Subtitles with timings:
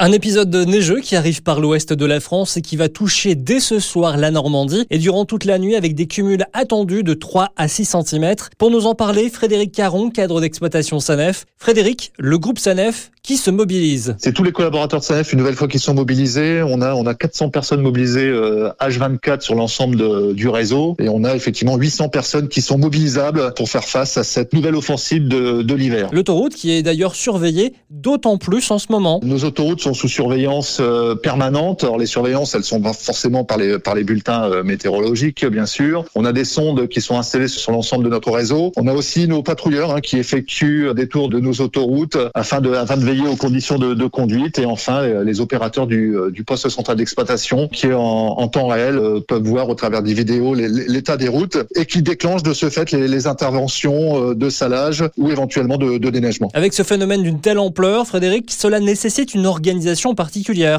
[0.00, 3.58] Un épisode neigeux qui arrive par l'ouest de la France et qui va toucher dès
[3.58, 7.48] ce soir la Normandie et durant toute la nuit avec des cumuls attendus de 3
[7.56, 8.34] à 6 cm.
[8.58, 11.46] Pour nous en parler, Frédéric Caron, cadre d'exploitation SANEF.
[11.56, 15.56] Frédéric, le groupe SANEF qui se mobilise C'est tous les collaborateurs de SANEF une nouvelle
[15.56, 16.62] fois qui sont mobilisés.
[16.62, 21.24] On a on a 400 personnes mobilisées euh, H24 sur l'ensemble du réseau et on
[21.24, 25.62] a effectivement 800 personnes qui sont mobilisables pour faire face à cette nouvelle offensive de,
[25.62, 26.08] de l'hiver.
[26.12, 29.18] L'autoroute qui est d'ailleurs surveillée d'autant plus en ce moment.
[29.24, 31.84] Nos autoroutes sous surveillance euh, permanente.
[31.84, 36.04] Alors les surveillances, elles sont forcément par les par les bulletins euh, météorologiques, bien sûr.
[36.14, 38.72] On a des sondes qui sont installées sur l'ensemble de notre réseau.
[38.76, 42.72] On a aussi nos patrouilleurs hein, qui effectuent des tours de nos autoroutes afin de
[42.72, 44.58] afin de veiller aux conditions de, conduite.
[44.58, 49.42] Et enfin, les opérateurs du, euh, du poste central d'exploitation qui en, temps réel peuvent
[49.42, 53.06] voir au travers des vidéos l'état des routes et qui déclenchent de ce fait les,
[53.06, 56.50] les interventions de salage ou éventuellement de, de déneigement.
[56.54, 59.77] Avec ce phénomène d'une telle ampleur, Frédéric, cela nécessite une organisation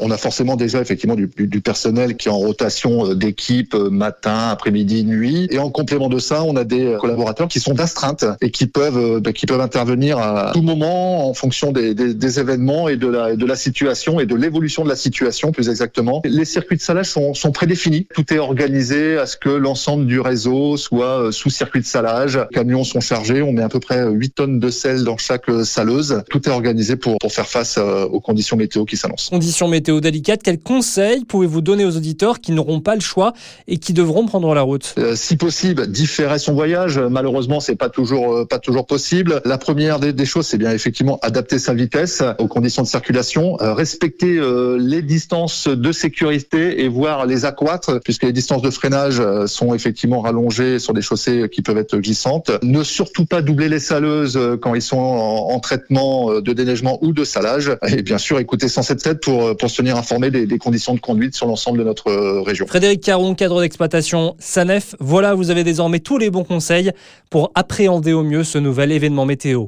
[0.00, 3.90] On a forcément déjà effectivement du, du personnel qui est en rotation euh, d'équipe euh,
[3.90, 5.48] matin, après-midi, nuit.
[5.50, 8.98] Et en complément de ça, on a des collaborateurs qui sont d'astreinte et qui peuvent
[8.98, 12.96] euh, bah, qui peuvent intervenir à tout moment en fonction des, des, des événements et
[12.96, 16.22] de la, de la situation et de l'évolution de la situation plus exactement.
[16.24, 18.06] Les circuits de salage sont, sont prédéfinis.
[18.14, 22.36] Tout est organisé à ce que l'ensemble du réseau soit sous circuit de salage.
[22.36, 23.42] Les camions sont chargés.
[23.42, 26.22] On met à peu près 8 tonnes de sel dans chaque saleuse.
[26.30, 29.28] Tout est organisé pour, pour faire face aux conditions météo qui s'annonce.
[29.30, 33.32] Conditions météo délicates, quels conseils pouvez-vous donner aux auditeurs qui n'auront pas le choix
[33.68, 34.94] et qui devront prendre la route?
[34.98, 36.98] Euh, Si possible, différer son voyage.
[36.98, 39.40] Malheureusement, c'est pas toujours euh, pas toujours possible.
[39.44, 43.56] La première des, des choses, c'est bien effectivement adapter sa vitesse aux conditions de circulation,
[43.60, 44.40] euh, respecter
[44.78, 50.20] les distances de sécurité et voir les accroître, puisque les distances de freinage sont effectivement
[50.20, 52.50] rallongées sur des chaussées qui peuvent être glissantes.
[52.62, 57.12] Ne surtout pas doubler les saleuses quand ils sont en, en traitement de déneigement ou
[57.12, 57.70] de salage.
[57.88, 61.34] Et bien sûr, écouter 177 pour, euh, pour se tenir informé des, conditions de conduite
[61.34, 62.66] sur l'ensemble de notre euh, région.
[62.66, 66.92] Frédéric Caron, cadre d'exploitation SANEF, voilà, vous avez désormais tous les bons conseils
[67.30, 69.66] pour appréhender au mieux ce nouvel événement météo.